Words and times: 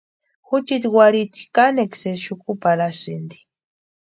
Juchiti 0.47 0.87
warhiti 0.95 1.41
kanekwa 1.55 1.97
sésï 2.01 2.23
xukuparhasïnti. 2.25 3.37